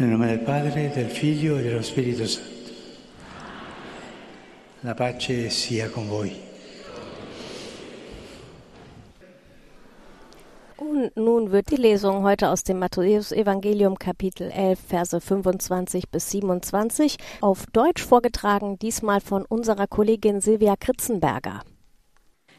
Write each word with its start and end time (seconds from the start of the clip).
Nel 0.00 0.10
nome 0.10 0.28
del 0.28 0.38
Padre, 0.38 0.92
del 0.94 1.10
Figlio 1.10 1.58
e 1.58 1.62
dello 1.62 1.82
Spirito 1.82 2.24
Santo. 2.24 2.70
La 4.82 4.94
pace 4.94 5.50
sia 5.50 5.88
con 5.88 6.06
voi. 6.06 6.36
Und 10.76 11.16
nun 11.16 11.50
wird 11.50 11.72
die 11.72 11.76
Lesung 11.76 12.22
heute 12.22 12.50
aus 12.50 12.62
dem 12.62 12.78
Matthäus-Evangelium 12.78 13.98
Kapitel 13.98 14.52
11, 14.52 14.78
Verse 14.78 15.20
25 15.20 16.08
bis 16.10 16.30
27 16.30 17.16
auf 17.40 17.66
Deutsch 17.72 18.00
vorgetragen, 18.00 18.78
diesmal 18.78 19.20
von 19.20 19.44
unserer 19.44 19.88
Kollegin 19.88 20.40
Silvia 20.40 20.76
Kritzenberger. 20.76 21.62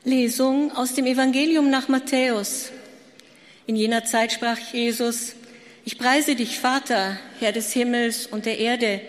Lesung 0.03 0.75
aus 0.75 0.93
dem 0.93 1.05
Evangelium 1.05 1.69
nach 1.69 1.87
Matthäus. 1.87 2.73
In 3.65 3.77
jener 3.77 4.03
Zeit 4.03 4.33
sprach 4.33 4.57
Jesus, 4.73 5.35
ich 5.86 5.98
preise 5.98 6.36
dich, 6.36 6.59
Vater, 6.59 7.18
Herr 7.39 7.52
des 7.52 7.71
Himmels 7.73 8.27
und 8.27 8.45
der 8.45 8.59
Erde, 8.59 9.02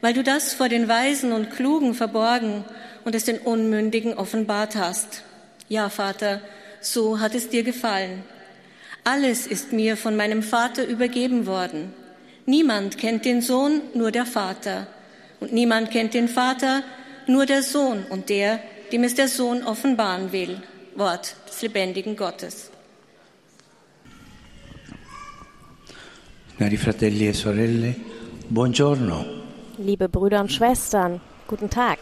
weil 0.00 0.14
du 0.14 0.22
das 0.22 0.54
vor 0.54 0.68
den 0.68 0.88
Weisen 0.88 1.32
und 1.32 1.50
Klugen 1.50 1.94
verborgen 1.94 2.64
und 3.04 3.14
es 3.14 3.24
den 3.24 3.38
Unmündigen 3.38 4.14
offenbart 4.14 4.76
hast. 4.76 5.22
Ja, 5.68 5.88
Vater, 5.88 6.40
so 6.80 7.20
hat 7.20 7.34
es 7.34 7.48
dir 7.48 7.62
gefallen. 7.62 8.24
Alles 9.04 9.46
ist 9.46 9.72
mir 9.72 9.96
von 9.96 10.16
meinem 10.16 10.42
Vater 10.42 10.86
übergeben 10.86 11.46
worden. 11.46 11.94
Niemand 12.46 12.98
kennt 12.98 13.24
den 13.24 13.40
Sohn, 13.40 13.80
nur 13.94 14.10
der 14.10 14.26
Vater. 14.26 14.86
Und 15.38 15.52
niemand 15.52 15.90
kennt 15.90 16.14
den 16.14 16.28
Vater, 16.28 16.82
nur 17.26 17.46
der 17.46 17.62
Sohn 17.62 18.04
und 18.10 18.28
der, 18.28 18.60
dem 18.92 19.04
es 19.04 19.14
der 19.14 19.28
Sohn 19.28 19.62
offenbaren 19.62 20.32
will. 20.32 20.60
Wort 20.96 21.34
des 21.48 21.62
lebendigen 21.62 22.16
Gottes. 22.16 22.70
Cari 26.60 26.76
fratelli 26.76 27.26
e 27.26 27.32
sorelle, 27.32 27.96
buongiorno. 28.46 29.24
Liebe 29.76 30.10
Brüder 30.10 30.40
und 30.40 30.52
Schwestern, 30.52 31.18
guten 31.46 31.70
Tag. 31.70 31.98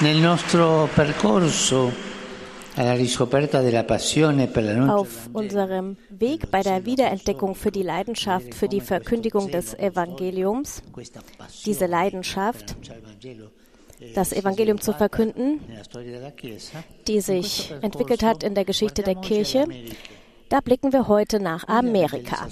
Nel 0.00 0.18
nostro 0.18 0.86
percorso 0.92 1.90
alla 2.74 2.92
riscoperta 2.92 3.62
della 3.62 3.84
passione 3.84 4.48
per 4.48 4.64
l'annuncio 4.64 4.96
Auf 4.96 5.30
unserem 5.32 5.96
Weg 6.10 6.50
bei 6.50 6.60
der 6.60 6.84
Wiederentdeckung 6.84 7.54
für 7.54 7.70
die 7.70 7.82
Leidenschaft 7.82 8.54
für 8.54 8.68
die 8.68 8.82
Verkündigung 8.82 9.50
des 9.50 9.72
Evangeliums, 9.72 10.82
diese 11.64 11.86
Leidenschaft, 11.86 12.76
das 14.14 14.32
Evangelium 14.32 14.80
zu 14.80 14.92
verkünden, 14.92 15.60
die 17.06 17.20
sich 17.20 17.72
entwickelt 17.82 18.22
hat 18.22 18.42
in 18.42 18.54
der 18.54 18.64
Geschichte 18.64 19.02
der 19.02 19.16
Kirche, 19.16 19.66
da 20.48 20.60
blicken 20.60 20.92
wir 20.92 21.06
heute 21.06 21.38
nach 21.38 21.68
Amerika. 21.68 22.48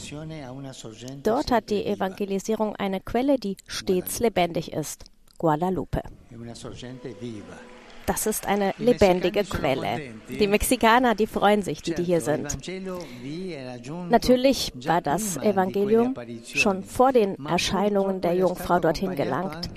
Dort 1.22 1.50
hat 1.50 1.70
die 1.70 1.84
Evangelisierung 1.84 2.76
eine 2.76 3.00
Quelle, 3.00 3.38
die 3.38 3.56
stets 3.66 4.20
lebendig 4.20 4.72
ist, 4.72 5.04
Guadalupe. 5.36 6.02
Das 8.08 8.26
ist 8.26 8.46
eine 8.46 8.72
lebendige 8.78 9.44
Quelle. 9.44 10.00
Die 10.30 10.46
Mexikaner, 10.46 11.14
die 11.14 11.26
freuen 11.26 11.60
sich, 11.60 11.82
die, 11.82 11.94
die 11.94 12.04
hier 12.04 12.22
sind. 12.22 12.56
Natürlich 14.08 14.72
war 14.86 15.02
das 15.02 15.36
Evangelium 15.36 16.14
schon 16.42 16.82
vor 16.84 17.12
den 17.12 17.36
Erscheinungen 17.44 18.22
der 18.22 18.32
Jungfrau 18.32 18.78
dorthin 18.78 19.14
gelangt. 19.14 19.68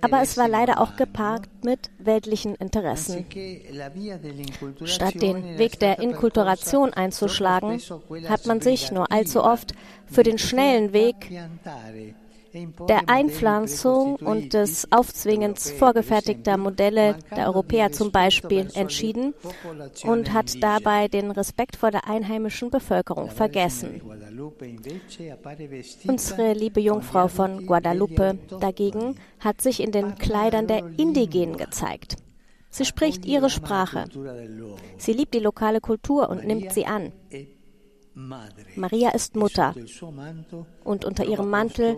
Aber 0.00 0.22
es 0.22 0.36
war 0.36 0.48
leider 0.48 0.80
auch 0.80 0.94
geparkt 0.94 1.64
mit 1.64 1.90
weltlichen 1.98 2.54
Interessen. 2.54 3.26
Statt 4.84 5.20
den 5.20 5.58
Weg 5.58 5.80
der 5.80 5.98
Inkulturation 5.98 6.94
einzuschlagen, 6.94 7.80
hat 8.28 8.46
man 8.46 8.60
sich 8.60 8.92
nur 8.92 9.10
allzu 9.10 9.42
oft 9.42 9.74
für 10.06 10.22
den 10.22 10.38
schnellen 10.38 10.92
Weg 10.92 11.16
der 12.88 13.08
Einpflanzung 13.08 14.16
und 14.16 14.54
des 14.54 14.90
Aufzwingens 14.90 15.70
vorgefertigter 15.70 16.56
Modelle 16.56 17.16
der 17.34 17.46
Europäer 17.46 17.92
zum 17.92 18.10
Beispiel 18.10 18.68
entschieden 18.74 19.34
und 20.04 20.32
hat 20.32 20.62
dabei 20.62 21.08
den 21.08 21.30
Respekt 21.30 21.76
vor 21.76 21.90
der 21.90 22.08
einheimischen 22.08 22.70
Bevölkerung 22.70 23.30
vergessen. 23.30 24.00
Unsere 26.06 26.52
liebe 26.52 26.80
Jungfrau 26.80 27.28
von 27.28 27.66
Guadalupe 27.66 28.38
dagegen 28.60 29.16
hat 29.38 29.60
sich 29.60 29.80
in 29.80 29.92
den 29.92 30.16
Kleidern 30.16 30.66
der 30.66 30.84
Indigenen 30.96 31.56
gezeigt. 31.56 32.16
Sie 32.70 32.84
spricht 32.84 33.24
ihre 33.24 33.50
Sprache. 33.50 34.04
Sie 34.96 35.12
liebt 35.12 35.34
die 35.34 35.40
lokale 35.40 35.80
Kultur 35.80 36.28
und 36.28 36.46
nimmt 36.46 36.72
sie 36.72 36.86
an. 36.86 37.12
Maria 38.14 39.10
ist 39.10 39.36
Mutter. 39.36 39.74
Und 40.84 41.04
unter 41.04 41.24
ihrem 41.24 41.50
Mantel 41.50 41.96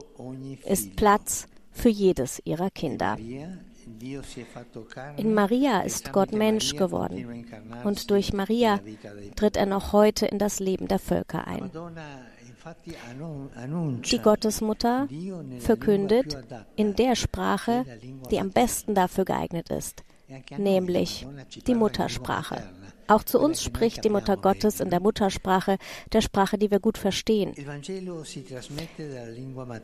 ist 0.64 0.96
Platz 0.96 1.46
für 1.70 1.88
jedes 1.88 2.40
ihrer 2.44 2.70
Kinder. 2.70 3.16
In 5.16 5.34
Maria 5.34 5.80
ist 5.80 6.12
Gott 6.12 6.32
Mensch 6.32 6.76
geworden. 6.76 7.46
und 7.84 8.10
durch 8.10 8.32
Maria 8.32 8.80
tritt 9.36 9.56
er 9.56 9.66
noch 9.66 9.92
heute 9.92 10.26
in 10.26 10.38
das 10.38 10.60
Leben 10.60 10.88
der 10.88 10.98
Völker 10.98 11.46
ein. 11.46 11.70
Die 14.04 14.18
Gottesmutter 14.18 15.08
verkündet 15.58 16.36
in 16.76 16.94
der 16.94 17.16
Sprache, 17.16 17.84
die 18.30 18.38
am 18.38 18.50
besten 18.50 18.94
dafür 18.94 19.24
geeignet 19.24 19.70
ist, 19.70 20.04
nämlich 20.56 21.26
die 21.66 21.74
Muttersprache. 21.74 22.62
Auch 23.08 23.24
zu 23.24 23.38
uns 23.38 23.62
spricht 23.62 24.04
die 24.04 24.10
Mutter 24.10 24.36
Gottes 24.36 24.80
in 24.80 24.90
der 24.90 25.00
Muttersprache, 25.00 25.78
der 26.12 26.20
Sprache, 26.20 26.58
die 26.58 26.70
wir 26.70 26.80
gut 26.80 26.98
verstehen. 26.98 27.54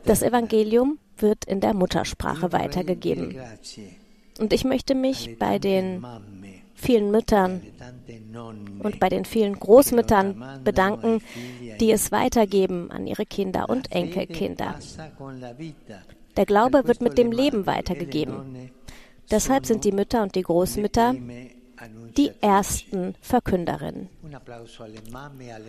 Das 0.05 0.21
Evangelium 0.21 0.99
wird 1.17 1.45
in 1.45 1.59
der 1.59 1.73
Muttersprache 1.73 2.51
weitergegeben. 2.51 3.35
Und 4.39 4.53
ich 4.53 4.63
möchte 4.63 4.95
mich 4.95 5.37
bei 5.37 5.59
den 5.59 6.05
vielen 6.73 7.11
Müttern 7.11 7.61
und 8.79 8.99
bei 8.99 9.09
den 9.09 9.25
vielen 9.25 9.59
Großmüttern 9.59 10.61
bedanken, 10.63 11.21
die 11.79 11.91
es 11.91 12.11
weitergeben 12.11 12.89
an 12.89 13.05
ihre 13.05 13.25
Kinder 13.25 13.69
und 13.69 13.91
Enkelkinder. 13.91 14.79
Der 16.37 16.45
Glaube 16.45 16.87
wird 16.87 17.01
mit 17.01 17.17
dem 17.17 17.31
Leben 17.33 17.65
weitergegeben. 17.65 18.71
Deshalb 19.29 19.65
sind 19.65 19.83
die 19.83 19.91
Mütter 19.91 20.23
und 20.23 20.35
die 20.35 20.41
Großmütter 20.41 21.15
die 22.17 22.31
ersten 22.41 23.15
Verkünderinnen. 23.21 24.09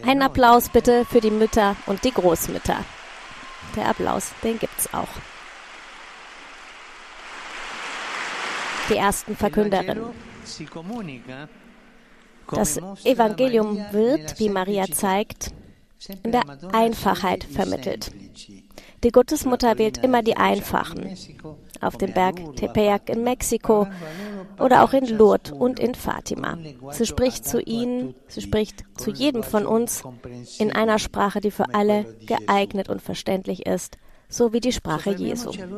Ein 0.05 0.23
Applaus 0.23 0.69
bitte 0.69 1.05
für 1.05 1.21
die 1.21 1.31
Mütter 1.31 1.77
und 1.87 2.05
die 2.05 2.13
Großmütter. 2.13 2.77
Der 3.77 3.89
Applaus, 3.89 4.33
den 4.43 4.59
gibt's 4.59 4.93
auch. 4.93 5.09
Die 8.89 8.97
ersten 8.97 9.37
Verkünderinnen. 9.37 10.05
Das 12.51 12.79
Evangelium 13.05 13.77
wird, 13.93 14.41
wie 14.41 14.49
Maria 14.49 14.87
zeigt, 14.91 15.53
in 16.25 16.33
der 16.33 16.43
Einfachheit 16.73 17.45
vermittelt. 17.45 18.11
Die 19.05 19.13
Gottesmutter 19.13 19.79
wählt 19.79 19.99
immer 19.99 20.23
die 20.23 20.37
Einfachen. 20.37 21.17
Auf 21.81 21.97
dem 21.97 22.13
Berg 22.13 22.57
Tepeyac 22.57 23.09
in 23.09 23.23
Mexiko 23.23 23.87
oder 24.61 24.85
auch 24.85 24.93
in 24.93 25.07
Lourdes 25.07 25.53
und 25.53 25.81
in 25.81 25.95
Fatima. 25.95 26.57
Sie 26.91 27.07
spricht 27.07 27.47
zu 27.47 27.61
ihnen, 27.61 28.15
sie 28.29 28.41
spricht 28.41 28.85
zu 28.97 29.11
jedem 29.11 29.43
von 29.43 29.67
uns 29.67 30.03
in 30.59 30.73
einer 30.73 30.99
Sprache, 30.99 31.41
die 31.41 31.51
für 31.51 31.75
alle 31.75 32.17
geeignet 32.27 32.89
und 32.89 33.03
verständlich 33.03 33.67
ist 33.67 33.99
so 34.31 34.53
wie 34.53 34.61
die 34.61 34.73
Sprache 34.73 35.11
Jesu. 35.11 35.51
Sehen 35.51 35.71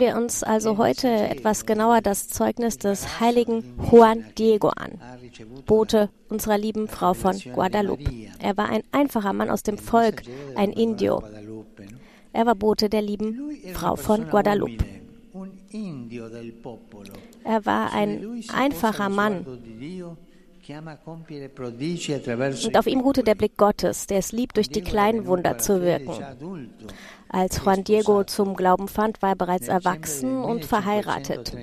wir 0.00 0.16
uns 0.16 0.42
also 0.42 0.76
heute 0.76 1.08
etwas 1.08 1.66
genauer 1.66 2.00
das 2.02 2.28
Zeugnis 2.28 2.78
des 2.78 3.20
heiligen 3.20 3.78
Juan 3.90 4.24
Diego 4.38 4.68
an, 4.68 5.00
Bote 5.66 6.10
unserer 6.28 6.58
lieben 6.58 6.88
Frau 6.88 7.14
von 7.14 7.40
Guadalupe. 7.40 8.10
Er 8.38 8.56
war 8.56 8.68
ein 8.68 8.82
einfacher 8.92 9.32
Mann 9.32 9.50
aus 9.50 9.62
dem 9.62 9.78
Volk, 9.78 10.22
ein 10.54 10.72
Indio. 10.72 11.22
Er 12.32 12.46
war 12.46 12.54
Bote 12.54 12.88
der 12.88 13.02
lieben 13.02 13.56
Frau 13.72 13.96
von 13.96 14.28
Guadalupe. 14.28 14.84
Er 17.44 17.66
war 17.66 17.92
ein 17.92 18.42
einfacher 18.52 19.08
Mann, 19.08 19.46
und 22.64 22.78
auf 22.78 22.86
ihm 22.86 23.00
ruhte 23.00 23.22
der 23.22 23.34
Blick 23.34 23.56
Gottes, 23.56 24.06
der 24.06 24.18
es 24.18 24.32
liebt, 24.32 24.56
durch 24.56 24.70
die 24.70 24.80
kleinen 24.80 25.26
Wunder 25.26 25.58
zu 25.58 25.82
wirken. 25.82 26.14
Als 27.28 27.62
Juan 27.64 27.84
Diego 27.84 28.24
zum 28.24 28.54
Glauben 28.54 28.88
fand, 28.88 29.20
war 29.20 29.30
er 29.30 29.36
bereits 29.36 29.68
erwachsen 29.68 30.38
und 30.38 30.64
verheiratet. 30.64 31.54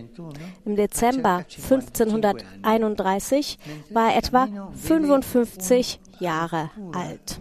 Im 0.65 0.75
Dezember 0.75 1.45
1531 1.47 3.57
war 3.89 4.11
er 4.11 4.17
etwa 4.17 4.47
55 4.73 5.99
Jahre 6.19 6.69
alt. 6.93 7.39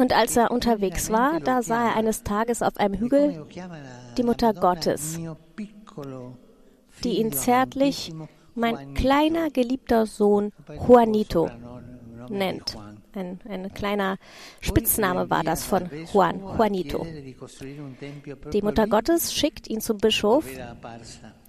Und 0.00 0.14
als 0.14 0.34
er 0.34 0.50
unterwegs 0.50 1.10
war, 1.10 1.40
da 1.40 1.60
sah 1.60 1.90
er 1.90 1.96
eines 1.96 2.22
Tages 2.22 2.62
auf 2.62 2.78
einem 2.78 2.94
Hügel 2.94 3.44
die 4.16 4.22
Mutter 4.22 4.54
Gottes, 4.54 5.20
die 7.04 7.18
ihn 7.20 7.32
zärtlich 7.32 8.10
mein 8.54 8.94
kleiner 8.94 9.50
geliebter 9.50 10.06
Sohn 10.06 10.52
Juanito 10.88 11.50
nennt. 12.30 12.78
Ein, 13.12 13.40
ein 13.46 13.74
kleiner 13.74 14.16
Spitzname 14.60 15.28
war 15.28 15.44
das 15.44 15.64
von 15.64 15.90
Juan, 16.10 16.40
Juanito. 16.40 17.06
Die 18.54 18.62
Mutter 18.62 18.86
Gottes 18.86 19.34
schickt 19.34 19.68
ihn 19.68 19.82
zum 19.82 19.98
Bischof, 19.98 20.46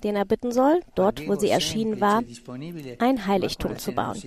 den 0.04 0.18
er 0.18 0.26
bitten 0.26 0.52
soll, 0.52 0.82
dort, 0.96 1.26
wo 1.26 1.36
sie 1.36 1.50
erschienen 1.50 2.02
war, 2.02 2.22
ein 3.00 3.28
Heiligtum 3.28 3.78
zu 3.78 3.94
bauen. 3.94 4.22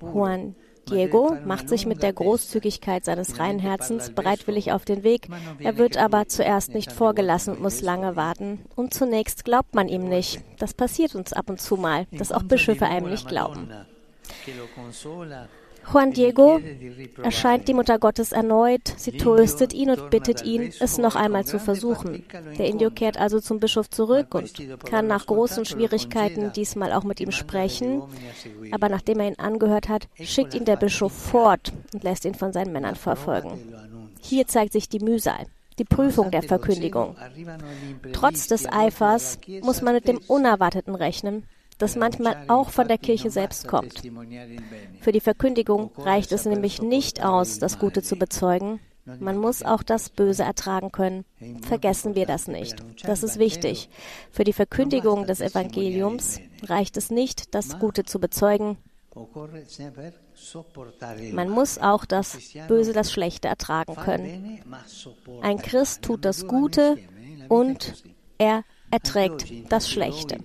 Juan 0.00 0.54
Diego 0.90 1.36
macht 1.44 1.68
sich 1.68 1.86
mit 1.86 2.02
der 2.02 2.12
Großzügigkeit 2.12 3.04
seines 3.04 3.38
reinen 3.38 3.58
Herzens 3.58 4.10
bereitwillig 4.10 4.72
auf 4.72 4.84
den 4.84 5.02
Weg. 5.02 5.28
Er 5.58 5.78
wird 5.78 5.96
aber 5.96 6.28
zuerst 6.28 6.74
nicht 6.74 6.92
vorgelassen 6.92 7.54
und 7.54 7.62
muss 7.62 7.80
lange 7.80 8.16
warten. 8.16 8.64
Und 8.76 8.94
zunächst 8.94 9.44
glaubt 9.44 9.74
man 9.74 9.88
ihm 9.88 10.08
nicht. 10.08 10.40
Das 10.58 10.74
passiert 10.74 11.14
uns 11.14 11.32
ab 11.32 11.50
und 11.50 11.60
zu 11.60 11.76
mal, 11.76 12.06
dass 12.12 12.32
auch 12.32 12.42
Bischöfe 12.42 12.86
einem 12.86 13.10
nicht 13.10 13.28
glauben. 13.28 13.68
Juan 15.92 16.12
Diego 16.12 16.60
erscheint 17.22 17.68
die 17.68 17.74
Mutter 17.74 17.98
Gottes 17.98 18.32
erneut. 18.32 18.92
Sie 18.96 19.12
tröstet 19.12 19.72
ihn 19.72 19.90
und 19.90 20.10
bittet 20.10 20.44
ihn, 20.44 20.72
es 20.80 20.98
noch 20.98 21.14
einmal 21.16 21.44
zu 21.44 21.58
versuchen. 21.58 22.24
Der 22.58 22.66
Indio 22.66 22.90
kehrt 22.90 23.18
also 23.18 23.40
zum 23.40 23.60
Bischof 23.60 23.88
zurück 23.90 24.34
und 24.34 24.52
kann 24.84 25.06
nach 25.06 25.26
großen 25.26 25.64
Schwierigkeiten 25.64 26.52
diesmal 26.52 26.92
auch 26.92 27.04
mit 27.04 27.20
ihm 27.20 27.32
sprechen. 27.32 28.02
Aber 28.72 28.88
nachdem 28.88 29.20
er 29.20 29.28
ihn 29.28 29.38
angehört 29.38 29.88
hat, 29.88 30.08
schickt 30.20 30.54
ihn 30.54 30.64
der 30.64 30.76
Bischof 30.76 31.12
fort 31.12 31.72
und 31.92 32.02
lässt 32.02 32.24
ihn 32.24 32.34
von 32.34 32.52
seinen 32.52 32.72
Männern 32.72 32.96
verfolgen. 32.96 33.58
Hier 34.20 34.46
zeigt 34.46 34.72
sich 34.72 34.88
die 34.88 35.00
Mühsal 35.00 35.46
die 35.78 35.84
Prüfung 35.84 36.30
der 36.30 36.42
Verkündigung. 36.42 37.16
Trotz 38.14 38.46
des 38.46 38.66
Eifers 38.66 39.38
muss 39.62 39.82
man 39.82 39.94
mit 39.94 40.08
dem 40.08 40.18
Unerwarteten 40.26 40.94
rechnen 40.94 41.44
das 41.78 41.96
manchmal 41.96 42.44
auch 42.48 42.70
von 42.70 42.88
der 42.88 42.98
Kirche 42.98 43.30
selbst 43.30 43.68
kommt. 43.68 44.02
Für 45.00 45.12
die 45.12 45.20
Verkündigung 45.20 45.90
reicht 45.96 46.32
es 46.32 46.46
nämlich 46.46 46.80
nicht 46.82 47.24
aus, 47.24 47.58
das 47.58 47.78
Gute 47.78 48.02
zu 48.02 48.16
bezeugen. 48.16 48.80
Man 49.20 49.38
muss 49.38 49.62
auch 49.62 49.84
das 49.84 50.10
Böse 50.10 50.42
ertragen 50.42 50.90
können. 50.90 51.24
Vergessen 51.62 52.16
wir 52.16 52.26
das 52.26 52.48
nicht. 52.48 52.76
Das 53.04 53.22
ist 53.22 53.38
wichtig. 53.38 53.88
Für 54.32 54.42
die 54.42 54.52
Verkündigung 54.52 55.26
des 55.26 55.40
Evangeliums 55.40 56.40
reicht 56.64 56.96
es 56.96 57.10
nicht, 57.10 57.54
das 57.54 57.78
Gute 57.78 58.04
zu 58.04 58.18
bezeugen. 58.18 58.78
Man 61.32 61.48
muss 61.48 61.78
auch 61.78 62.04
das 62.04 62.38
Böse, 62.68 62.92
das 62.92 63.12
Schlechte 63.12 63.48
ertragen 63.48 63.94
können. 63.94 64.60
Ein 65.40 65.58
Christ 65.58 66.02
tut 66.02 66.24
das 66.24 66.46
Gute 66.46 66.98
und 67.48 68.04
er 68.38 68.64
erträgt 68.90 69.52
das 69.70 69.90
Schlechte. 69.90 70.38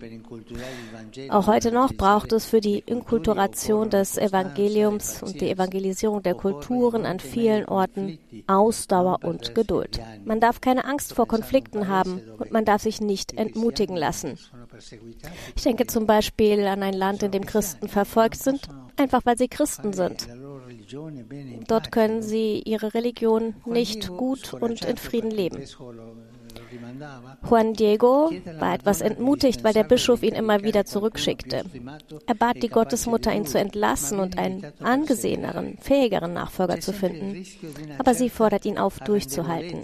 Auch 1.30 1.48
heute 1.48 1.72
noch 1.72 1.94
braucht 1.94 2.32
es 2.32 2.46
für 2.46 2.62
die 2.62 2.80
Inkulturation 2.80 3.90
des 3.90 4.18
Evangeliums 4.18 5.22
und 5.22 5.40
die 5.42 5.50
Evangelisierung 5.50 6.24
der 6.24 6.36
Kulturen 6.36 7.06
an 7.06 7.20
vielen 7.20 7.66
Orten 7.66 8.20
Ausdauer 8.48 9.20
und 9.24 9.56
Geduld. 9.56 10.00
Man 10.26 10.40
darf 10.40 10.62
keine 10.62 10.86
Angst 10.86 11.14
vor 11.14 11.28
Konflikten 11.28 11.88
haben 11.88 12.22
und 12.40 12.52
man 12.52 12.66
darf 12.66 12.82
sich 12.82 13.02
nicht 13.02 13.38
entmutigen 13.38 13.96
lassen. 13.96 14.38
Ich 15.56 15.64
denke 15.64 15.88
zum 15.88 16.06
Beispiel 16.06 16.66
an 16.66 16.84
ein 16.84 16.94
Land, 16.94 17.24
in 17.24 17.32
dem 17.32 17.46
Christen 17.46 17.88
verfolgt 17.88 18.38
sind, 18.38 18.68
einfach 18.98 19.22
weil 19.26 19.38
sie 19.38 19.48
Christen 19.48 19.94
sind. 19.94 20.28
Dort 21.68 21.92
können 21.92 22.22
sie 22.22 22.62
ihre 22.66 22.94
Religion 22.94 23.56
nicht 23.66 24.10
gut 24.10 24.54
und 24.54 24.84
in 24.84 24.98
Frieden 24.98 25.32
leben. 25.32 25.64
Juan 27.48 27.74
Diego 27.74 28.32
war 28.60 28.74
etwas 28.74 29.02
entmutigt, 29.02 29.64
weil 29.64 29.74
der 29.74 29.84
Bischof 29.84 30.24
ihn 30.24 30.36
immer 30.36 30.64
wieder 30.64 30.86
zurückschickte. 30.86 31.64
Er 32.26 32.36
bat 32.36 32.62
die 32.62 32.70
Gottesmutter, 32.70 33.34
ihn 33.34 33.46
zu 33.46 33.60
entlassen 33.60 34.20
und 34.20 34.38
einen 34.38 34.66
angeseheneren, 34.82 35.78
fähigeren 35.82 36.34
Nachfolger 36.34 36.80
zu 36.80 36.94
finden. 36.94 37.46
Aber 37.98 38.14
sie 38.14 38.30
fordert 38.30 38.66
ihn 38.66 38.78
auf, 38.78 39.00
durchzuhalten. 39.00 39.82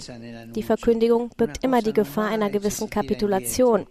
Die 0.55 0.63
Verkündigung 0.63 1.29
birgt 1.35 1.63
immer 1.63 1.81
die 1.81 1.93
Gefahr 1.93 2.29
einer 2.29 2.49
gewissen 2.49 2.89
Kapitulation. 2.89 3.87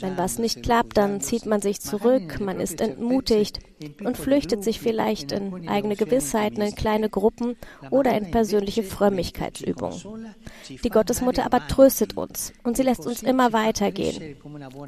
Wenn 0.00 0.18
was 0.18 0.38
nicht 0.38 0.62
klappt, 0.62 0.96
dann 0.96 1.20
zieht 1.20 1.46
man 1.46 1.60
sich 1.60 1.80
zurück, 1.80 2.40
man 2.40 2.60
ist 2.60 2.80
entmutigt 2.80 3.60
und 4.02 4.16
flüchtet 4.16 4.64
sich 4.64 4.80
vielleicht 4.80 5.32
in 5.32 5.68
eigene 5.68 5.96
Gewissheiten, 5.96 6.62
in 6.62 6.74
kleine 6.74 7.08
Gruppen 7.10 7.56
oder 7.90 8.16
in 8.16 8.30
persönliche 8.30 8.82
Frömmigkeitsübungen. 8.82 10.34
Die 10.68 10.88
Gottesmutter 10.88 11.44
aber 11.44 11.66
tröstet 11.66 12.16
uns 12.16 12.25
und 12.62 12.76
sie 12.76 12.82
lässt 12.82 13.06
uns 13.06 13.22
immer 13.22 13.52
weitergehen. 13.52 14.36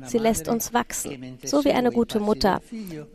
Sie 0.05 0.19
lässt 0.19 0.49
uns 0.49 0.73
wachsen, 0.73 1.39
so 1.45 1.65
wie 1.65 1.73
eine 1.73 1.93
gute 1.93 2.21
Mutter, 2.21 2.61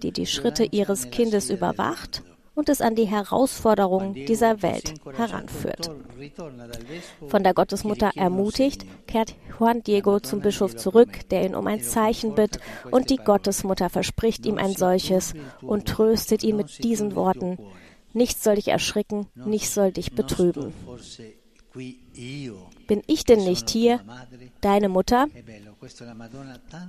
die 0.01 0.11
die 0.11 0.25
Schritte 0.25 0.65
ihres 0.65 1.09
Kindes 1.11 1.49
überwacht 1.49 2.23
und 2.55 2.69
es 2.69 2.81
an 2.81 2.95
die 2.95 3.05
Herausforderungen 3.05 4.13
dieser 4.13 4.61
Welt 4.61 4.93
heranführt. 5.15 5.89
Von 7.27 7.43
der 7.43 7.53
Gottesmutter 7.53 8.11
ermutigt, 8.15 8.85
kehrt 9.07 9.35
Juan 9.59 9.81
Diego 9.81 10.19
zum 10.19 10.41
Bischof 10.41 10.75
zurück, 10.75 11.27
der 11.29 11.45
ihn 11.45 11.55
um 11.55 11.65
ein 11.65 11.81
Zeichen 11.81 12.35
bittet, 12.35 12.61
und 12.91 13.09
die 13.09 13.17
Gottesmutter 13.17 13.89
verspricht 13.89 14.45
ihm 14.45 14.57
ein 14.57 14.73
solches 14.73 15.33
und 15.61 15.87
tröstet 15.87 16.43
ihn 16.43 16.57
mit 16.57 16.83
diesen 16.83 17.15
Worten, 17.15 17.57
Nichts 18.13 18.43
soll 18.43 18.55
dich 18.55 18.67
erschrecken, 18.67 19.27
nichts 19.33 19.73
soll 19.73 19.91
dich 19.91 20.13
betrüben. 20.13 20.71
Bin 21.73 23.01
ich 23.07 23.23
denn 23.23 23.43
nicht 23.43 23.69
hier, 23.69 23.99
deine 24.61 24.89
Mutter? 24.89 25.27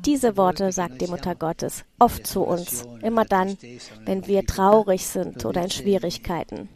Diese 0.04 0.36
Worte 0.36 0.72
sagt 0.72 1.00
die 1.00 1.06
Mutter 1.06 1.34
Gottes 1.34 1.84
oft 1.98 2.26
zu 2.26 2.42
uns, 2.42 2.84
immer 3.02 3.24
dann, 3.24 3.56
wenn 4.04 4.26
wir 4.26 4.44
traurig 4.44 5.06
sind 5.06 5.44
oder 5.44 5.62
in 5.62 5.70
Schwierigkeiten. 5.70 6.68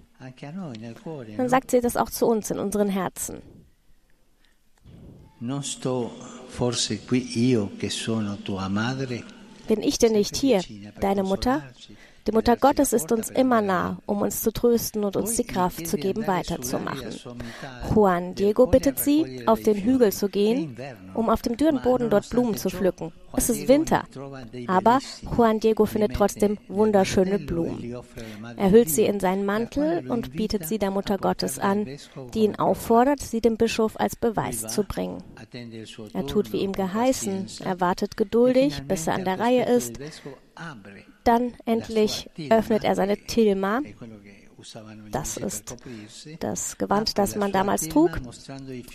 Dann 1.36 1.48
sagt 1.48 1.70
sie 1.70 1.80
das 1.80 1.96
auch 1.96 2.10
zu 2.10 2.26
uns 2.26 2.50
in 2.50 2.58
unseren 2.58 2.88
Herzen. 2.88 3.42
Bin 9.68 9.82
ich 9.82 9.98
denn 9.98 10.12
nicht 10.12 10.36
hier, 10.36 10.62
deine 11.00 11.22
Mutter? 11.22 11.62
Die 12.28 12.34
Mutter 12.34 12.58
Gottes 12.58 12.92
ist 12.92 13.10
uns 13.10 13.30
immer 13.30 13.62
nah, 13.62 14.02
um 14.04 14.20
uns 14.20 14.42
zu 14.42 14.52
trösten 14.52 15.02
und 15.02 15.16
uns 15.16 15.36
die 15.36 15.44
Kraft 15.44 15.86
zu 15.86 15.96
geben, 15.96 16.26
weiterzumachen. 16.26 17.08
Juan 17.94 18.34
Diego 18.34 18.66
bittet 18.66 18.98
sie, 18.98 19.44
auf 19.46 19.62
den 19.62 19.78
Hügel 19.78 20.12
zu 20.12 20.28
gehen, 20.28 20.76
um 21.14 21.30
auf 21.30 21.40
dem 21.40 21.56
dürren 21.56 21.80
Boden 21.80 22.10
dort 22.10 22.28
Blumen 22.28 22.54
zu 22.54 22.68
pflücken. 22.68 23.12
Es 23.34 23.48
ist 23.48 23.66
Winter, 23.66 24.04
aber 24.66 24.98
Juan 25.38 25.58
Diego 25.60 25.86
findet 25.86 26.12
trotzdem 26.12 26.58
wunderschöne 26.68 27.38
Blumen. 27.38 27.96
Er 28.58 28.70
hüllt 28.70 28.90
sie 28.90 29.04
in 29.04 29.20
seinen 29.20 29.46
Mantel 29.46 30.10
und 30.10 30.32
bietet 30.32 30.66
sie 30.66 30.78
der 30.78 30.90
Mutter 30.90 31.16
Gottes 31.16 31.58
an, 31.58 31.86
die 32.34 32.40
ihn 32.40 32.56
auffordert, 32.56 33.20
sie 33.20 33.40
dem 33.40 33.56
Bischof 33.56 33.98
als 33.98 34.16
Beweis 34.16 34.66
zu 34.66 34.84
bringen. 34.84 35.22
Er 36.12 36.26
tut 36.26 36.52
wie 36.52 36.58
ihm 36.58 36.72
geheißen, 36.72 37.46
er 37.64 37.80
wartet 37.80 38.18
geduldig, 38.18 38.82
bis 38.86 39.06
er 39.06 39.14
an 39.14 39.24
der 39.24 39.40
Reihe 39.40 39.64
ist, 39.64 39.98
dann 41.24 41.54
endlich 41.64 42.28
öffnet 42.50 42.84
er 42.84 42.94
seine 42.94 43.16
Tilma. 43.16 43.80
Das 45.12 45.36
ist 45.36 45.76
das 46.40 46.78
Gewand, 46.78 47.16
das 47.16 47.36
man 47.36 47.52
damals 47.52 47.88
trug. 47.88 48.18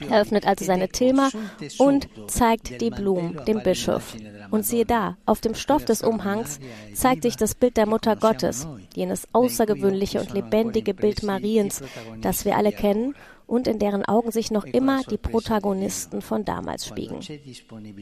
Er 0.10 0.22
öffnet 0.22 0.46
also 0.46 0.66
seine 0.66 0.90
Tilma 0.90 1.30
und 1.78 2.10
zeigt 2.28 2.82
die 2.82 2.90
Blumen 2.90 3.40
dem 3.46 3.64
Bischof. 3.64 4.14
Und 4.52 4.66
siehe 4.66 4.86
da, 4.86 5.16
auf 5.26 5.40
dem 5.40 5.56
Stoff 5.56 5.86
des 5.86 6.02
Umhangs 6.02 6.60
zeigt 6.94 7.24
sich 7.24 7.38
das 7.38 7.56
Bild 7.56 7.78
der 7.78 7.86
Mutter 7.86 8.18
Gottes, 8.18 8.68
jenes 8.94 9.28
außergewöhnliche 9.32 10.20
und 10.20 10.34
lebendige 10.34 10.94
Bild 10.94 11.24
Mariens, 11.24 11.82
das 12.22 12.44
wir 12.44 12.58
alle 12.58 12.74
kennen 12.74 13.16
und 13.48 13.68
in 13.68 13.80
deren 13.80 14.06
Augen 14.06 14.32
sich 14.32 14.52
noch 14.52 14.66
immer 14.66 15.04
die 15.04 15.18
Protagonisten 15.18 16.22
von 16.22 16.46
damals 16.46 16.88
spiegeln. 16.88 17.22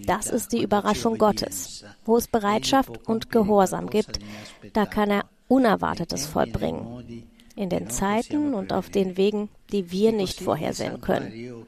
Das 0.05 0.27
ist 0.27 0.51
die 0.51 0.63
Überraschung 0.63 1.17
Gottes. 1.17 1.83
Wo 2.05 2.17
es 2.17 2.27
Bereitschaft 2.27 3.07
und 3.07 3.31
Gehorsam 3.31 3.89
gibt, 3.89 4.19
da 4.73 4.85
kann 4.85 5.09
er 5.09 5.25
Unerwartetes 5.47 6.25
vollbringen. 6.27 7.27
In 7.55 7.69
den 7.69 7.89
Zeiten 7.89 8.53
und 8.53 8.71
auf 8.71 8.89
den 8.89 9.17
Wegen, 9.17 9.49
die 9.71 9.91
wir 9.91 10.13
nicht 10.13 10.39
vorhersehen 10.39 11.01
können. 11.01 11.65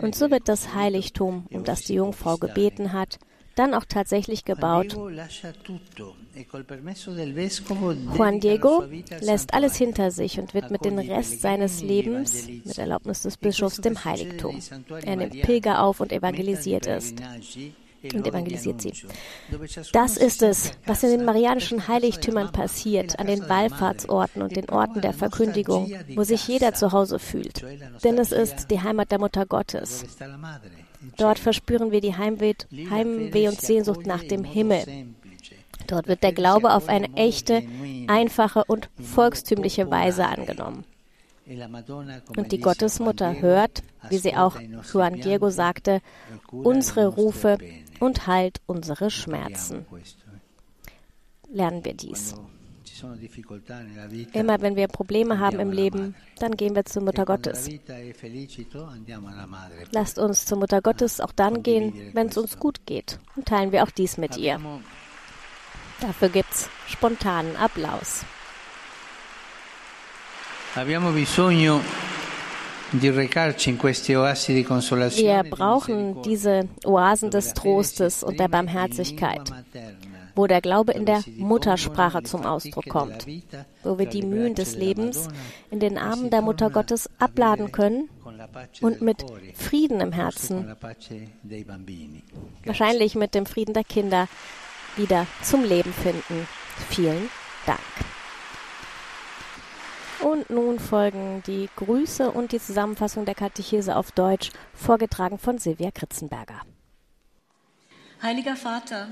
Und 0.00 0.14
so 0.14 0.30
wird 0.30 0.48
das 0.48 0.74
Heiligtum, 0.74 1.46
um 1.50 1.64
das 1.64 1.82
die 1.82 1.94
Jungfrau 1.94 2.36
gebeten 2.36 2.92
hat, 2.92 3.18
dann 3.58 3.74
auch 3.74 3.84
tatsächlich 3.84 4.44
gebaut. 4.44 4.96
Juan 8.16 8.40
Diego 8.40 8.84
lässt 9.20 9.54
alles 9.54 9.76
hinter 9.76 10.10
sich 10.10 10.38
und 10.38 10.54
widmet 10.54 10.84
den 10.84 10.98
Rest 10.98 11.40
seines 11.40 11.82
Lebens 11.82 12.46
mit 12.46 12.78
Erlaubnis 12.78 13.22
des 13.22 13.36
Bischofs 13.36 13.76
dem 13.76 14.04
Heiligtum. 14.04 14.60
Er 15.04 15.16
nimmt 15.16 15.42
Pilger 15.42 15.82
auf 15.82 16.00
und 16.00 16.12
evangelisiert 16.12 16.86
es 16.86 17.14
und 18.14 18.26
evangelisiert 18.26 18.80
sie. 18.80 18.92
Das 19.92 20.16
ist 20.16 20.42
es, 20.42 20.72
was 20.86 21.02
in 21.02 21.10
den 21.10 21.24
marianischen 21.24 21.88
Heiligtümern 21.88 22.52
passiert, 22.52 23.18
an 23.18 23.26
den 23.26 23.48
Wallfahrtsorten 23.48 24.42
und 24.42 24.56
den 24.56 24.68
Orten 24.70 25.00
der 25.00 25.12
Verkündigung, 25.12 25.92
wo 26.14 26.22
sich 26.22 26.46
jeder 26.46 26.74
zu 26.74 26.92
Hause 26.92 27.18
fühlt. 27.18 27.64
Denn 28.04 28.18
es 28.18 28.32
ist 28.32 28.70
die 28.70 28.80
Heimat 28.80 29.10
der 29.10 29.18
Mutter 29.18 29.46
Gottes. 29.46 30.04
Dort 31.16 31.38
verspüren 31.38 31.90
wir 31.92 32.00
die 32.00 32.16
Heimweh, 32.16 32.54
Heimweh 32.90 33.48
und 33.48 33.60
Sehnsucht 33.60 34.06
nach 34.06 34.22
dem 34.22 34.44
Himmel. 34.44 34.84
Dort 35.86 36.08
wird 36.08 36.22
der 36.22 36.32
Glaube 36.32 36.72
auf 36.72 36.88
eine 36.88 37.12
echte, 37.14 37.62
einfache 38.08 38.64
und 38.64 38.88
volkstümliche 39.00 39.90
Weise 39.90 40.26
angenommen. 40.26 40.84
Und 42.36 42.50
die 42.50 42.60
Gottesmutter 42.60 43.40
hört, 43.40 43.82
wie 44.08 44.18
sie 44.18 44.34
auch 44.36 44.58
Juan 44.92 45.20
Diego 45.20 45.50
sagte, 45.50 46.00
unsere 46.50 47.06
Rufe 47.06 47.58
und 48.00 48.26
heilt 48.26 48.60
unsere 48.66 49.10
Schmerzen. 49.10 49.86
Lernen 51.52 51.84
wir 51.84 51.94
dies. 51.94 52.34
Immer 54.32 54.60
wenn 54.60 54.76
wir 54.76 54.88
Probleme 54.88 55.38
haben 55.38 55.60
im 55.60 55.70
Leben, 55.72 56.14
dann 56.38 56.56
gehen 56.56 56.74
wir 56.74 56.84
zur 56.84 57.02
Mutter 57.02 57.24
Gottes. 57.24 57.68
Lasst 59.90 60.18
uns 60.18 60.44
zur 60.46 60.58
Mutter 60.58 60.80
Gottes 60.82 61.20
auch 61.20 61.32
dann 61.32 61.62
gehen, 61.62 62.10
wenn 62.12 62.28
es 62.28 62.36
uns 62.36 62.58
gut 62.58 62.86
geht. 62.86 63.18
Und 63.36 63.46
teilen 63.46 63.72
wir 63.72 63.82
auch 63.82 63.90
dies 63.90 64.18
mit 64.18 64.36
ihr. 64.36 64.60
Dafür 66.00 66.28
gibt's 66.28 66.68
spontanen 66.86 67.56
Applaus. 67.56 68.24
Abbiamo 70.76 71.10
bisogno 71.10 71.80
wir 72.92 73.28
brauchen 75.50 76.22
diese 76.22 76.68
Oasen 76.84 77.30
des 77.30 77.54
Trostes 77.54 78.22
und 78.22 78.38
der 78.38 78.48
Barmherzigkeit, 78.48 79.52
wo 80.36 80.46
der 80.46 80.60
Glaube 80.60 80.92
in 80.92 81.04
der 81.04 81.24
Muttersprache 81.36 82.22
zum 82.22 82.44
Ausdruck 82.44 82.88
kommt, 82.88 83.26
wo 83.82 83.98
wir 83.98 84.06
die 84.06 84.22
Mühen 84.22 84.54
des 84.54 84.76
Lebens 84.76 85.26
in 85.70 85.80
den 85.80 85.98
Armen 85.98 86.30
der 86.30 86.42
Mutter 86.42 86.70
Gottes 86.70 87.10
abladen 87.18 87.72
können 87.72 88.08
und 88.80 89.02
mit 89.02 89.24
Frieden 89.54 90.00
im 90.00 90.12
Herzen, 90.12 90.76
wahrscheinlich 92.64 93.16
mit 93.16 93.34
dem 93.34 93.46
Frieden 93.46 93.74
der 93.74 93.84
Kinder, 93.84 94.28
wieder 94.96 95.26
zum 95.42 95.64
Leben 95.64 95.92
finden. 95.92 96.46
Vielen 96.88 97.28
Dank. 97.66 97.80
Und 100.20 100.48
nun 100.50 100.78
folgen 100.78 101.42
die 101.46 101.68
Grüße 101.76 102.30
und 102.30 102.52
die 102.52 102.60
Zusammenfassung 102.60 103.24
der 103.24 103.34
Katechese 103.34 103.96
auf 103.96 104.12
Deutsch, 104.12 104.50
vorgetragen 104.74 105.38
von 105.38 105.58
Silvia 105.58 105.90
Kritzenberger. 105.90 106.62
Heiliger 108.22 108.56
Vater, 108.56 109.08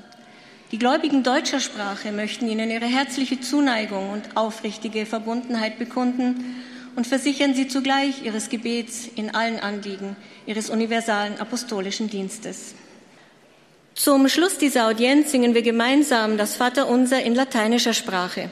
die 0.72 0.78
Gläubigen 0.78 1.22
deutscher 1.22 1.60
Sprache 1.60 2.10
möchten 2.10 2.48
Ihnen 2.48 2.70
ihre 2.70 2.86
herzliche 2.86 3.40
Zuneigung 3.40 4.10
und 4.10 4.36
aufrichtige 4.36 5.04
Verbundenheit 5.04 5.78
bekunden 5.78 6.56
und 6.96 7.06
versichern 7.06 7.54
Sie 7.54 7.68
zugleich 7.68 8.24
Ihres 8.24 8.48
Gebets 8.48 9.06
in 9.06 9.34
allen 9.34 9.60
Anliegen 9.60 10.16
Ihres 10.46 10.70
universalen 10.70 11.38
apostolischen 11.38 12.08
Dienstes. 12.08 12.74
Zum 13.94 14.28
Schluss 14.28 14.58
dieser 14.58 14.88
Audienz 14.88 15.30
singen 15.30 15.54
wir 15.54 15.62
gemeinsam 15.62 16.38
das 16.38 16.56
Vaterunser 16.56 17.22
in 17.22 17.34
lateinischer 17.34 17.94
Sprache. 17.94 18.50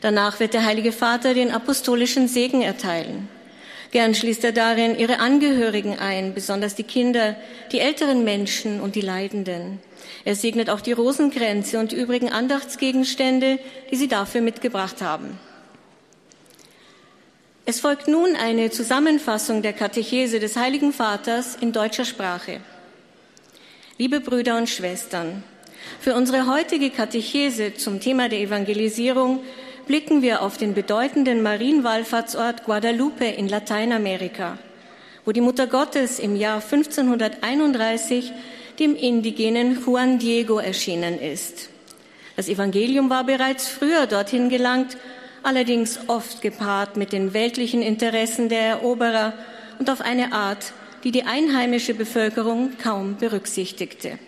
Danach 0.00 0.40
wird 0.40 0.54
der 0.54 0.64
Heilige 0.64 0.92
Vater 0.92 1.34
den 1.34 1.50
apostolischen 1.50 2.28
Segen 2.28 2.62
erteilen. 2.62 3.28
Gern 3.90 4.14
schließt 4.14 4.44
er 4.44 4.52
darin 4.52 4.98
ihre 4.98 5.18
Angehörigen 5.18 5.98
ein, 5.98 6.34
besonders 6.34 6.74
die 6.74 6.82
Kinder, 6.82 7.36
die 7.72 7.80
älteren 7.80 8.22
Menschen 8.22 8.80
und 8.80 8.94
die 8.94 9.00
Leidenden. 9.00 9.80
Er 10.24 10.34
segnet 10.34 10.68
auch 10.68 10.82
die 10.82 10.92
Rosenkränze 10.92 11.78
und 11.78 11.92
die 11.92 11.96
übrigen 11.96 12.30
Andachtsgegenstände, 12.30 13.58
die 13.90 13.96
sie 13.96 14.08
dafür 14.08 14.42
mitgebracht 14.42 15.00
haben. 15.00 15.38
Es 17.64 17.80
folgt 17.80 18.08
nun 18.08 18.36
eine 18.36 18.70
Zusammenfassung 18.70 19.62
der 19.62 19.72
Katechese 19.72 20.38
des 20.38 20.56
Heiligen 20.56 20.92
Vaters 20.92 21.56
in 21.60 21.72
deutscher 21.72 22.04
Sprache. 22.04 22.60
Liebe 23.96 24.20
Brüder 24.20 24.56
und 24.56 24.68
Schwestern, 24.68 25.42
für 26.00 26.14
unsere 26.14 26.46
heutige 26.46 26.90
Katechese 26.90 27.74
zum 27.74 28.00
Thema 28.00 28.28
der 28.28 28.40
Evangelisierung 28.40 29.40
blicken 29.88 30.20
wir 30.20 30.42
auf 30.42 30.58
den 30.58 30.74
bedeutenden 30.74 31.42
Marienwallfahrtsort 31.42 32.64
Guadalupe 32.64 33.24
in 33.24 33.48
Lateinamerika, 33.48 34.58
wo 35.24 35.32
die 35.32 35.40
Mutter 35.40 35.66
Gottes 35.66 36.18
im 36.18 36.36
Jahr 36.36 36.62
1531 36.62 38.32
dem 38.78 38.94
indigenen 38.94 39.82
Juan 39.82 40.18
Diego 40.18 40.58
erschienen 40.58 41.18
ist. 41.18 41.70
Das 42.36 42.48
Evangelium 42.48 43.08
war 43.08 43.24
bereits 43.24 43.66
früher 43.66 44.06
dorthin 44.06 44.50
gelangt, 44.50 44.98
allerdings 45.42 45.98
oft 46.06 46.42
gepaart 46.42 46.98
mit 46.98 47.12
den 47.12 47.32
weltlichen 47.32 47.80
Interessen 47.80 48.50
der 48.50 48.60
Eroberer 48.60 49.32
und 49.78 49.88
auf 49.88 50.02
eine 50.02 50.32
Art, 50.32 50.74
die 51.02 51.12
die 51.12 51.24
einheimische 51.24 51.94
Bevölkerung 51.94 52.72
kaum 52.76 53.16
berücksichtigte. 53.16 54.18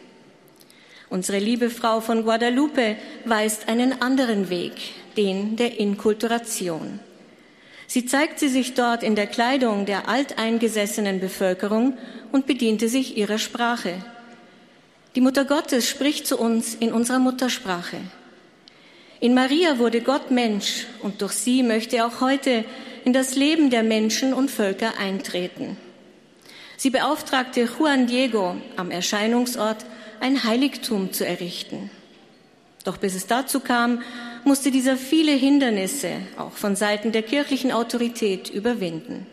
Unsere 1.11 1.39
liebe 1.39 1.69
Frau 1.69 2.01
von 2.01 2.25
Guadalupe 2.25 2.97
weist 3.27 3.69
einen 3.69 4.01
anderen 4.01 4.49
Weg, 4.49 4.73
den 5.21 5.57
der 5.57 5.79
Inkulturation. 5.79 6.99
Sie 7.87 8.07
zeigte 8.07 8.49
sich 8.49 8.73
dort 8.73 9.03
in 9.03 9.17
der 9.17 9.27
Kleidung 9.27 9.85
der 9.85 10.09
alteingesessenen 10.09 11.21
Bevölkerung 11.21 11.99
und 12.33 12.47
bediente 12.47 12.89
sich 12.89 13.19
ihrer 13.19 13.37
Sprache. 13.37 13.95
Die 15.15 15.21
Mutter 15.21 15.45
Gottes 15.45 15.87
spricht 15.87 16.27
zu 16.27 16.39
uns 16.39 16.75
in 16.75 16.91
unserer 16.91 17.19
Muttersprache. 17.19 17.99
In 19.21 19.35
Maria 19.35 19.79
wurde 19.79 20.01
Gott 20.01 20.31
Mensch 20.31 20.87
und 21.03 21.21
durch 21.21 21.33
sie 21.33 21.63
möchte 21.63 21.97
er 21.97 22.07
auch 22.07 22.23
heute 22.23 22.65
in 23.05 23.13
das 23.13 23.35
Leben 23.35 23.69
der 23.69 23.83
Menschen 23.83 24.33
und 24.33 24.51
Völker 24.51 24.99
eintreten. 24.99 25.77
Sie 26.79 26.89
beauftragte 26.89 27.69
Juan 27.79 28.07
Diego 28.07 28.57
am 28.79 28.91
Erscheinungsort 28.91 29.85
ein 30.21 30.45
Heiligtum 30.45 31.13
zu 31.13 31.27
errichten. 31.27 31.91
Doch 32.85 32.97
bis 32.97 33.15
es 33.15 33.27
dazu 33.27 33.61
kam, 33.61 34.01
musste 34.45 34.71
dieser 34.71 34.97
viele 34.97 35.33
Hindernisse 35.33 36.13
auch 36.37 36.53
von 36.53 36.77
Seiten 36.77 37.13
der 37.13 37.23
kirchlichen 37.23 37.73
Autorität 37.73 38.51
überwinden. 38.51 39.27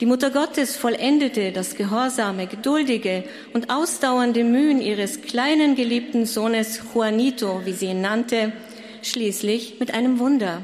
Die 0.00 0.06
Mutter 0.06 0.30
Gottes 0.30 0.76
vollendete 0.76 1.52
das 1.52 1.76
gehorsame, 1.76 2.46
geduldige 2.46 3.24
und 3.52 3.70
ausdauernde 3.70 4.42
Mühen 4.42 4.80
ihres 4.80 5.22
kleinen 5.22 5.76
geliebten 5.76 6.26
Sohnes 6.26 6.80
Juanito, 6.92 7.62
wie 7.64 7.72
sie 7.72 7.86
ihn 7.86 8.00
nannte, 8.00 8.52
schließlich 9.02 9.78
mit 9.78 9.94
einem 9.94 10.18
Wunder. 10.18 10.62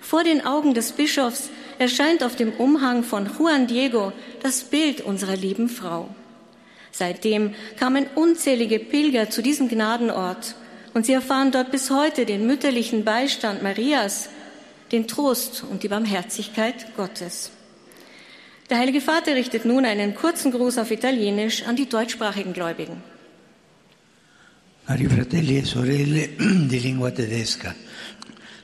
Vor 0.00 0.24
den 0.24 0.44
Augen 0.44 0.74
des 0.74 0.92
Bischofs 0.92 1.50
erscheint 1.78 2.24
auf 2.24 2.34
dem 2.34 2.52
Umhang 2.52 3.04
von 3.04 3.30
Juan 3.38 3.68
Diego 3.68 4.12
das 4.42 4.64
Bild 4.64 5.02
unserer 5.02 5.36
lieben 5.36 5.68
Frau. 5.68 6.08
Seitdem 6.90 7.54
kamen 7.78 8.06
unzählige 8.16 8.80
Pilger 8.80 9.30
zu 9.30 9.40
diesem 9.40 9.68
Gnadenort 9.68 10.56
und 10.94 11.06
sie 11.06 11.12
erfahren 11.12 11.52
dort 11.52 11.70
bis 11.70 11.90
heute 11.90 12.26
den 12.26 12.46
mütterlichen 12.46 13.04
Beistand 13.04 13.62
Marias, 13.62 14.28
den 14.92 15.06
Trost 15.06 15.64
und 15.70 15.82
die 15.82 15.88
Barmherzigkeit 15.88 16.96
Gottes. 16.96 17.50
Der 18.70 18.78
Heilige 18.78 19.00
Vater 19.00 19.34
richtet 19.34 19.64
nun 19.64 19.84
einen 19.84 20.14
kurzen 20.14 20.50
Gruß 20.52 20.78
auf 20.78 20.90
Italienisch 20.90 21.62
an 21.64 21.76
die 21.76 21.88
deutschsprachigen 21.88 22.52
Gläubigen. 22.52 23.02
Cari 24.88 25.06
fratelli 25.06 25.58
e 25.58 25.64
sorelle 25.64 26.28
di 26.38 26.78
lingua 26.78 27.10
tedesca, 27.10 27.74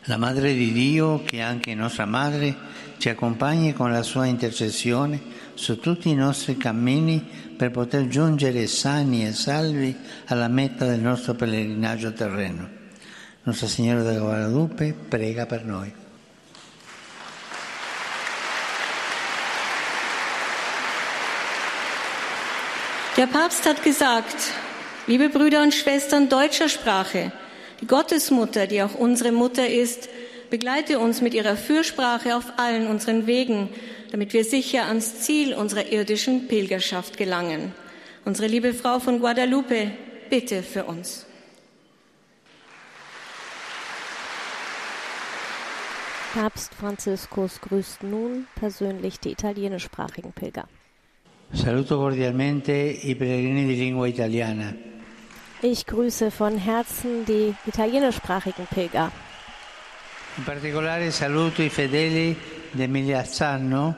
la 0.07 0.17
Madre 0.19 0.53
di 0.53 0.73
Dio, 0.73 1.23
che 1.25 1.39
è 1.39 1.41
anche 1.41 1.75
nostra 1.75 2.05
Madre, 2.05 2.55
ci 2.99 3.09
accompagni 3.09 3.73
con 3.73 3.91
la 3.91 4.03
sua 4.03 4.27
intercessione 4.27 5.21
su 5.55 5.79
tutti 5.79 6.11
i 6.11 6.15
nostri 6.15 6.57
cammini 6.57 7.25
per 7.57 7.71
poter 7.71 8.09
giungere 8.09 8.67
sani 8.67 9.27
e 9.27 9.33
salvi 9.33 9.97
alla 10.27 10.49
meta 10.49 10.85
del 10.85 11.01
nostro 11.01 11.35
pellegrinaggio 11.35 12.13
terreno. 12.13 12.69
Nostra 13.45 13.67
Signora 13.67 14.03
della 14.03 14.21
Guadalupe 14.21 14.95
prega 15.09 15.47
per 15.47 15.65
noi. 15.65 15.93
Der 23.17 23.29
Papst 23.29 23.65
hat 23.65 23.83
gesagt, 23.83 24.53
liebe 25.07 25.29
Brüder 25.29 25.63
und 25.63 25.73
Schwestern 25.73 26.29
deutscher 26.29 26.69
Sprache, 26.69 27.31
Gottesmutter, 27.87 28.67
die 28.67 28.83
auch 28.83 28.95
unsere 28.95 29.33
Mutter 29.33 29.69
ist, 29.69 30.09
begleite 30.51 30.99
uns 30.99 31.21
mit 31.21 31.35
ihrer 31.35 31.57
Fürsprache 31.57 32.37
auf 32.37 32.45
allen 32.59 32.87
unseren 32.87 33.27
Wegen, 33.27 33.69
damit 34.11 34.33
wir 34.33 34.45
sicher 34.45 34.87
ans 34.87 35.21
Ziel 35.21 35.55
unserer 35.55 35.91
irdischen 35.91 36.47
Pilgerschaft 36.49 37.17
gelangen. 37.17 37.73
Unsere 38.25 38.49
liebe 38.49 38.73
Frau 38.73 39.01
von 39.01 39.19
Guadalupe, 39.19 39.91
bitte 40.31 40.63
für 40.63 40.85
uns. 40.85 41.27
Papst 46.35 46.75
Franziskus 46.75 47.61
grüßt 47.61 48.03
nun 48.03 48.47
persönlich 48.57 49.21
die 49.21 49.31
italienischsprachigen 49.31 50.33
Pilger. 50.33 50.67
Saluto 51.53 51.97
cordialmente 51.97 52.73
i 52.73 53.15
pellegrini 53.15 53.67
di 53.67 53.77
lingua 53.77 54.09
italiana. 54.09 54.75
Ich 55.67 55.87
grüße 55.87 56.31
von 56.31 56.59
Herzen 56.59 57.25
die 57.25 57.55
italienischsprachigen 57.65 58.67
Pilger. 58.67 59.11
In 60.37 60.45
particolare 60.45 61.11
saluto 61.11 61.63
i 61.63 61.71
fedeli 61.71 62.37
di 62.71 62.83
Emilia 62.83 63.25
Zanno 63.25 63.95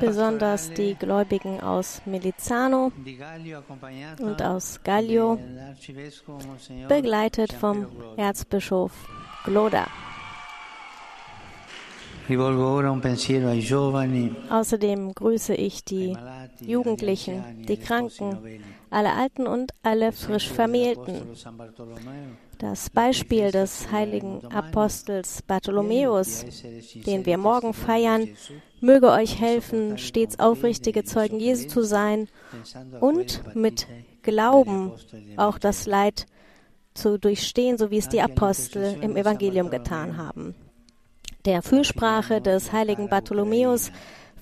besonders 0.00 0.70
die 0.74 0.96
Gläubigen 0.96 1.62
aus 1.62 2.02
Melizano 2.04 2.92
und 4.18 4.42
aus 4.42 4.80
Gallio, 4.84 5.38
begleitet 6.88 7.54
vom 7.54 7.86
Erzbischof 8.18 8.92
Gloda. 9.44 9.86
Außerdem 14.50 15.14
grüße 15.14 15.54
ich 15.54 15.84
die 15.84 16.16
Jugendlichen, 16.60 17.64
die 17.66 17.76
Kranken, 17.78 18.62
alle 18.94 19.12
Alten 19.12 19.46
und 19.46 19.72
alle 19.82 20.12
frisch 20.12 20.48
Vermählten. 20.48 21.22
Das 22.58 22.88
Beispiel 22.88 23.50
des 23.50 23.90
heiligen 23.90 24.46
Apostels 24.46 25.42
Bartholomäus, 25.42 26.44
den 26.94 27.26
wir 27.26 27.36
morgen 27.36 27.74
feiern, 27.74 28.28
möge 28.80 29.10
euch 29.10 29.40
helfen, 29.40 29.98
stets 29.98 30.38
aufrichtige 30.38 31.04
Zeugen 31.04 31.40
Jesu 31.40 31.68
zu 31.68 31.82
sein 31.82 32.28
und 33.00 33.42
mit 33.54 33.86
Glauben 34.22 34.92
auch 35.36 35.58
das 35.58 35.86
Leid 35.86 36.26
zu 36.94 37.18
durchstehen, 37.18 37.76
so 37.76 37.90
wie 37.90 37.98
es 37.98 38.08
die 38.08 38.22
Apostel 38.22 38.96
im 39.02 39.16
Evangelium 39.16 39.70
getan 39.70 40.16
haben. 40.16 40.54
Der 41.44 41.60
Fürsprache 41.60 42.40
des 42.40 42.72
heiligen 42.72 43.08
Bartholomäus 43.08 43.90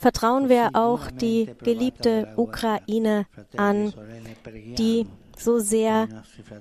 vertrauen 0.02 0.48
wir 0.48 0.70
auch 0.72 1.12
die 1.12 1.48
geliebte 1.62 2.34
Ukraine 2.36 3.26
an, 3.56 3.94
die 4.76 5.06
so 5.38 5.60
sehr 5.60 6.08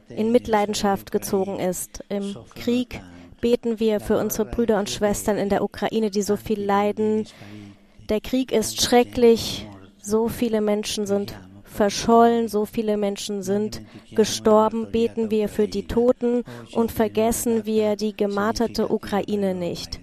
in 0.10 0.32
Mitleidenschaft 0.32 1.12
gezogen 1.12 1.60
ist. 1.60 2.04
Im 2.08 2.36
Krieg 2.54 3.02
beten 3.42 3.80
wir 3.80 4.00
für 4.00 4.20
unsere 4.20 4.46
Brüder 4.46 4.78
und 4.78 4.92
Schwestern 4.92 5.38
in 5.38 5.50
der 5.50 5.64
Ukraine, 5.64 6.12
die 6.12 6.22
so 6.22 6.38
viel 6.38 6.64
leiden. 6.64 7.26
Der 8.10 8.22
Krieg 8.22 8.52
ist 8.52 8.80
schrecklich. 8.80 9.68
So 10.04 10.28
viele 10.28 10.62
Menschen 10.62 11.08
sind 11.08 11.34
verschollen, 11.64 12.48
so 12.48 12.66
viele 12.66 12.96
Menschen 12.96 13.42
sind 13.42 13.82
gestorben. 14.12 14.92
Beten 14.92 15.32
wir 15.32 15.50
für 15.50 15.68
die 15.68 15.88
Toten 15.88 16.44
und 16.74 16.92
vergessen 16.92 17.66
wir 17.66 17.96
die 17.96 18.16
gemarterte 18.16 18.92
Ukraine 18.92 19.56
nicht. 19.56 20.00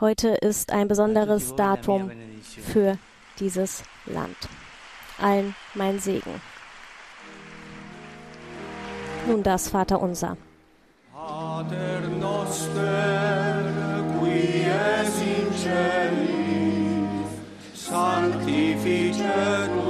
Heute 0.00 0.28
ist 0.28 0.72
ein 0.72 0.88
besonderes 0.88 1.54
Datum 1.56 2.10
für 2.42 2.96
dieses 3.38 3.82
Land. 4.06 4.36
Allen 5.20 5.54
mein 5.74 5.98
Segen. 5.98 6.40
Nun 9.26 9.42
das 9.42 9.68
Vater 9.68 10.00
unser. 10.00 10.38
Pater 11.12 12.00
noster, 12.18 13.62
qui 14.18 14.64
es 14.64 15.20
in 15.20 15.52
celis, 15.58 17.28
sanctificetur 17.74 19.89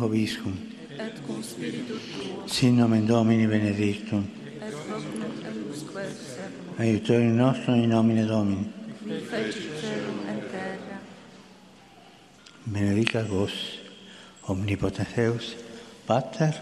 vobiscum. 0.00 0.56
Et 0.98 1.26
cum 1.26 1.42
spiritu 1.42 1.94
tuo. 1.94 2.46
Sin 2.46 2.76
nomen 2.76 3.06
Domini 3.06 3.46
benedictum. 3.46 4.24
Et 4.24 4.70
proclum 4.70 5.32
eusque 5.70 6.04
secum. 6.08 6.78
Aiutorium 6.78 7.36
nostrum 7.36 7.74
in 7.74 7.88
nomine 7.88 8.26
Domini. 8.26 8.66
Qui 9.02 9.20
feci 9.30 9.60
terra. 10.50 10.98
Benedica 12.64 13.22
vos, 13.22 13.52
omnipotens 14.46 15.08
Deus, 15.16 15.56
Pater 16.06 16.54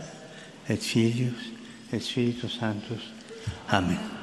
et 0.69 0.77
Filius 0.77 1.53
et 1.93 2.01
Spiritus 2.01 2.59
Sanctus. 2.59 3.13
Amen. 3.69 4.18